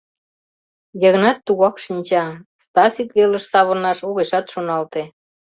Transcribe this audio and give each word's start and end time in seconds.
—Йыгнат 1.01 1.37
тугак 1.45 1.75
шинча, 1.85 2.25
Стасик 2.65 3.09
велыш 3.17 3.45
савырнаш 3.51 3.99
огешат 4.09 4.45
шоналте. 4.53 5.03